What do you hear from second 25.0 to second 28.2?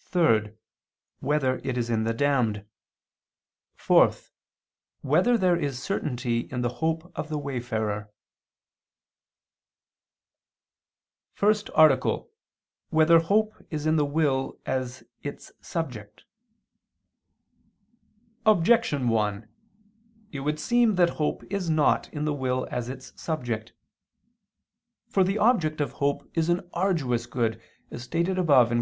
For the object of hope is an arduous good, as